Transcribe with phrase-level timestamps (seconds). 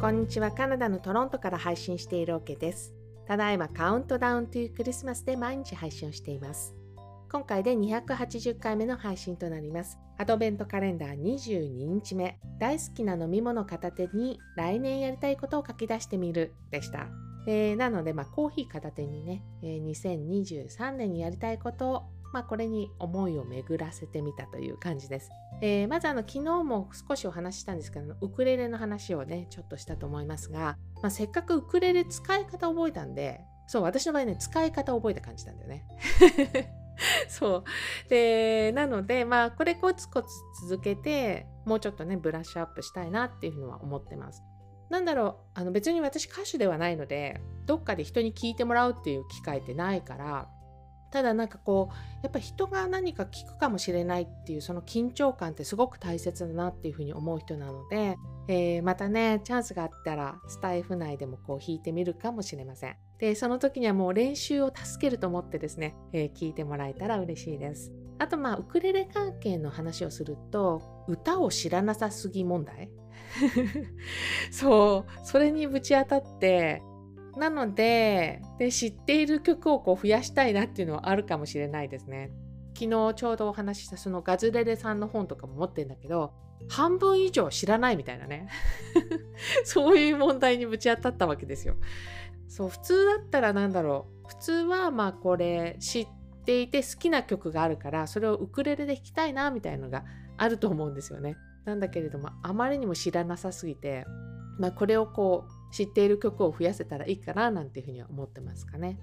[0.00, 0.52] こんにちは。
[0.52, 2.94] カナダのトロントから配信しているオ、ケです。
[3.26, 6.72] ただいまカウントダウンというクリスマスで毎日配信をしています。
[7.32, 9.98] 今回で280回目の配信となります。
[10.16, 17.08] アドベントカレンダー22日目大好きな飲み物片手に来年やりたいことを書き出してみるでした。
[17.48, 22.02] えー、なので、まあ、コーヒー片手にね、えー、2023年にやりたいことを
[22.32, 25.30] まあ、これに思いを巡らせてみたという感じです。
[25.60, 35.86] えー、まずあの昨日も少しお話ししたんですけどウクレレの話をねちょっとしたと思いますが、まあ、せっかくウクレレ使い方覚えたんでそう私の場合ね使い方覚えた感じなんだよね。
[37.28, 37.64] そう
[38.08, 40.28] でなのでまあこれコツコツ
[40.68, 44.42] 続けてもうちょっとねブラッシュアップしたいなっていうふうには思ってます。
[44.90, 50.48] なんだろうあの別に私歌手ではないのでどっかで人に聞いてもらうっていう機会ってないから
[51.10, 58.16] ただなんかこうやっぱ人が何か聞くかもしれないっていうその緊張感ってすごく大切だなっていうふうに思う人なので、
[58.48, 62.96] えー、またねチャンスがあったらスタイフ内でもこう弾いてみるかもしれません。
[63.18, 67.92] でその時にはもう練習を助けると思ってですね、えー、聞いてもらえたら嬉しいです。
[68.18, 72.90] あとまあウクレレ関係の話をすると歌を知らなさすぎ問題？
[74.50, 76.82] そうそれにぶち当たって
[77.38, 82.30] なのでで知っている曲をこう増やしたいなっていうのはあるかもしれないですね。
[82.74, 86.32] 昨日ちょうどお話ししたそのガズレレさんの本とかも持ってるんだけど
[86.68, 88.48] 半分以上知らないみたいなね
[89.64, 91.76] そういう問題にぶち当たったわけですよ。
[92.48, 96.08] そう普通だったら何だろう普通はまあこれ知っ
[96.44, 100.04] ていて好きな曲があるからそれをウクレレで弾きたいなみたいなのが
[100.36, 101.36] あると思うんですよね。
[101.64, 104.06] なんだけれどもあまりにも知らなさすぎて、
[104.58, 108.98] まあ、これをこう知っている曲を増やせたらいいかななんていうふうには思ってますかね。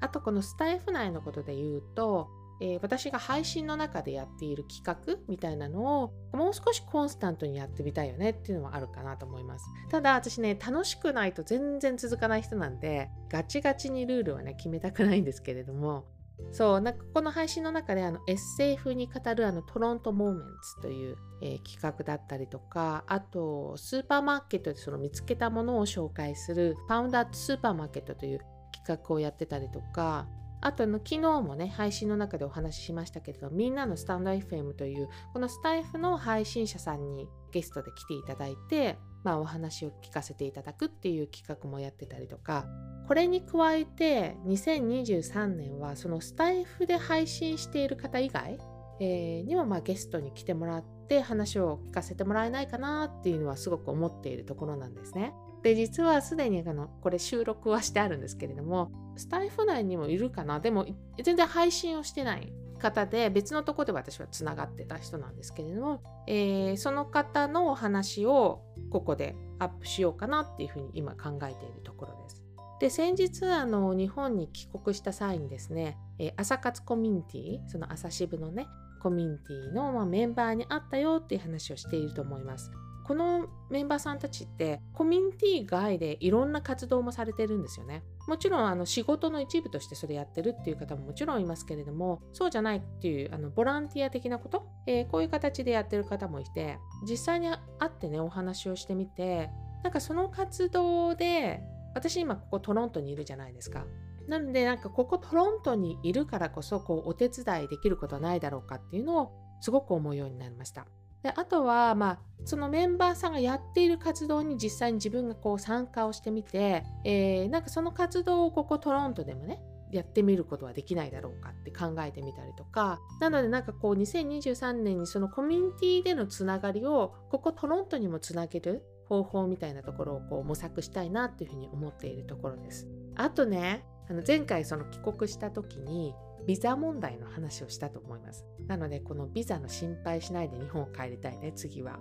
[0.00, 2.28] あとこのスタイフ内のことで言うと、
[2.62, 9.64] えー、私が配信の中でやっている企画みたいなのをもう少しコンスタントにやってみたいよねっていうのはあるかなと思います。
[9.90, 16.04] ただ私ね楽しくないと全然続かない人なんでガチガチにルールはね決めたくないんですけれども
[16.52, 28.40] そうなんかこの配信の中であの SF に語るあのトロントモーメンツという、えー、企画だったりとかあとスーパーマーケットでその見つけたものを紹介するパウンダースーパーマーケットという
[28.72, 30.26] 企画をやってたりとか
[30.62, 42.66] あとの昨日もね配信の中でお話ししましたけれどみんなのスタンド FM というこのスタイフの配信者さんにゲストで来ていただいてまあ、お話を聞かせていただくっていう企画もやってたりとか
[43.10, 48.56] これに加えて2023年はそのスタイフで配信している方以外、
[49.00, 55.34] えー、にもまあゲストに来てもらって話を聞かせてもらえないかなっていうのはすごく思っているところなんですね。
[55.64, 60.60] で実はすでにあのこれ収録はしてあるんですけれどもスタイフ内にもいるかな？
[60.60, 60.86] でも
[61.20, 72.39] 全然配信をしてない方で別のとこで私はつながってた人なんですけれども、えー、その方のお話をここでアップしようかなっていうふうに今考えているところです。
[72.80, 78.66] で先日あの日本に帰国した際にですね、えー、朝活コミュニティその朝渋のね
[79.02, 82.70] コミュニティの、まあ、メンバーに会ったよっていう話をしていると思います。
[83.04, 88.04] このメンバーさんたちってコミュニティ外でいろんな活動もされてるんですよね。
[88.28, 99.50] もちろんあの仕事の一部としてそれやってるっていう方ももちろんいますけれどもそうじゃないっていうあのボランティア的なこと、えー、こういう形でやってる方もいて実際に会ってねお話をしてみて
[99.82, 101.60] なんかその活動で
[101.94, 103.86] 私今ここトロントにいるじゃないですか。
[104.28, 110.86] なのでなんかここトロントにいるからこそこうお手伝いできることはないだろうかっていうのをすごく思うようになりました。
[111.22, 119.60] であとは、まあ、そのメンバーさんがやっている活動に実際に自分がこう参加をしてみて、えー、なんかその活動をここトロントでもね
[119.92, 132.88] やってみることはできないだろうかって考えてみたりとかなのでなんかこう2023年にそのコミュニティでのつながりをここトロントにもつなげる方法みたいなところをこう模索したいなっていうふうに思っているところです。
[133.16, 136.14] あとねあの前回その帰国した時に
[136.46, 138.44] ビザ問題の話をしたと思います。
[138.66, 141.98] なので、このビザの心配しないで日本帰りたいね、次は。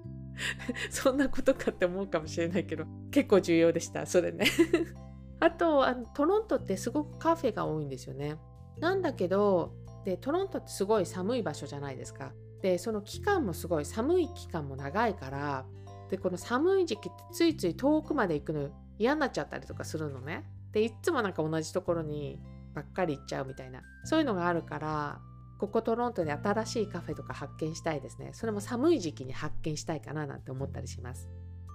[0.90, 4.46] そんなことかって思うかもしれないけど、結構重要でした、それね。
[5.40, 8.38] あとあの、トロントってすごくカフェが多いんですよね。
[8.78, 9.74] なんだけど、
[10.04, 12.32] でトロントってすごい寒い場所じゃないですか。
[12.62, 15.66] で、その期間もすごい寒い期間も長いから、
[16.10, 20.44] で、この寒い時期ってついつい遠くまで行くの嫌になっちゃったりとかするのね。
[20.72, 22.38] で、いっつもなんか同じところに
[22.74, 25.20] ばっかり行っちゃうみたいなそういうのがあるから
[25.58, 31.28] ここトロントで新しいカフェとか発見したいですねそれも寒い時期に発見したいかななんて思ったりします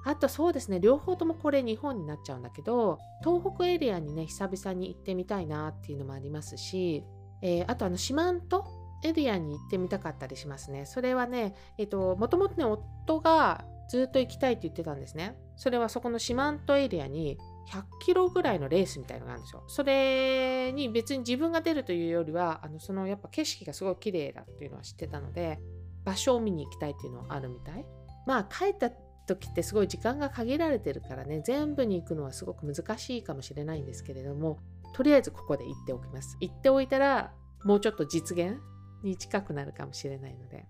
[0.06, 7.04] あとそうですね両方ともこれ日本になっちゃうんだけど東北エリアにね久々に行ってみたいなっていうのもありますし、
[7.42, 8.58] えー、あとあの四万十
[9.04, 10.88] エリアに行ってみたかったりしますね。
[10.88, 15.38] それはね、えっと、もともとね、夫がずっと行きたいって言ってたんですね。
[15.56, 17.38] それはそこの四万十エリアに
[17.70, 19.64] 100キロぐらいのレースみたいのがあるんですよ。
[19.68, 25.60] それに別に自分が出るというよりは、あのそのやっぱ景色がすごい綺麗だっていうのは知ってたので、
[26.04, 27.86] 場所を見に行きたいっていうのはあるみたい。
[28.26, 28.92] まあ帰った
[29.28, 34.60] 時ってすごい時間が限られてるからね、全部に行くのはすごく難しいかもしれないんですけれども、
[34.94, 36.38] とりあえずここで行っておきます。
[36.40, 37.34] 行っておいたら、
[37.64, 38.58] もうちょっと実現
[39.04, 40.68] に近くなるかもしれないので。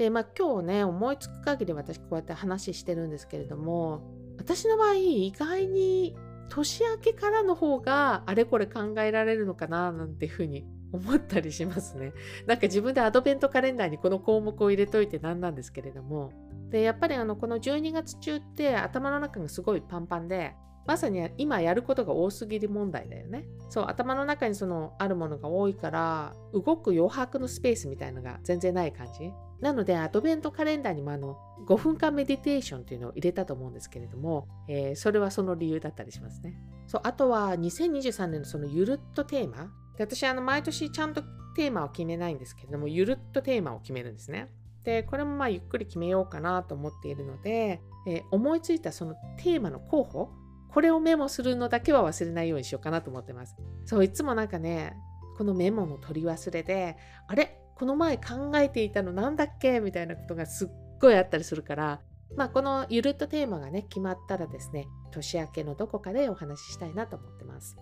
[0.00, 4.00] で、まあ今日ね、思いつく限り私こうやって話してるんですけれども、
[4.38, 6.16] 私の場合、意外に
[6.48, 12.14] 年明けからの方があれこれ考えられるのかななんていうふうに思ったりしますね。
[12.46, 16.32] なんか自分でアドベントカレンダーにこの項目を入れといてなんなんですけれども。
[16.70, 20.54] で、やっぱりあのこの12月中って頭の中がすごいパンパンで、
[20.86, 23.44] まさに今やることが多すぎる問題だよね。
[23.68, 29.30] そう、頭の中にそのあるものが多いから、動く余白のスペースみたいのが全然ない感じ。
[29.60, 31.36] なので、アドベントカレンダーにもあの
[31.66, 36.54] 5分間メディテーションっていうのを入れたと思うんですけれども、えー、それはその理由だったりしますね。
[36.86, 39.70] そう、あとは2023年のそのゆるっとテーマ。
[39.96, 41.22] で私、あの毎年ちゃんと
[41.54, 44.48] テーマを決めないんですけれども、ゆるっとテーマを決めるんですね。
[44.84, 50.30] で、これもまあゆっくり決めようかなと思っているので、えー、思いついたそのテーマの候補、
[50.72, 53.56] これをメモするのだけは忘れないようにしようかなと思ってます。
[53.84, 54.96] そう、いつもなんかね、
[55.36, 56.96] このメモの取り忘れで、
[57.26, 57.60] あれ？
[57.80, 60.68] この前考えていたのなんだっけみたいなことがすっ
[61.00, 62.02] ごいあったりするから、
[62.36, 67.78] まあ、このゆるっとテーマがね、決まったらですね、年明けのどこかでお話ししたいなと思ってます。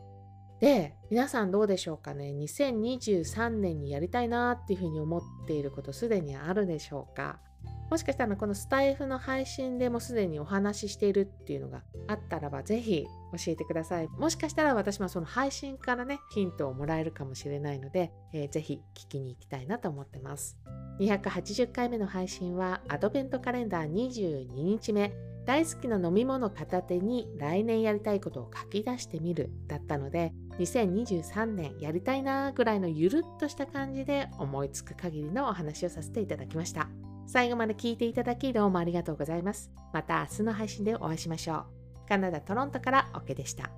[0.61, 7.41] で、皆さんどうでしょうかね ?2023 年にやりたいなっていうふうに思っていることすでにあるでしょうか？
[7.91, 14.09] もしかしたらこのスタイフの配信でもすでにお話ししているっていうのがあったらばぜひ教えてください。
[14.09, 20.59] もしかしたら私もその配信からねヒントをもらえるかもしれないので、えー、ぜひ聞きに行きたいなと思ってます。
[21.01, 25.13] 280回目の配信はアドベントカレンダー22日目
[25.47, 36.91] 大好きな飲み物片手に来年やりたいことを書き出してみるだったので2023年やりたいなーぐらいのゆるっとした感じで思いつく限りのお話をさせていただきました。
[37.29, 39.71] 最後まで聞いていただきどうもありがとうございます。
[39.93, 42.09] また明日の配信でお会いしましょう。
[42.09, 43.71] カナダ・トロントから OK でした。